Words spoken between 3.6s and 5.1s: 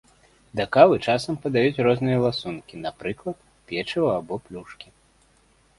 печыва або плюшкі.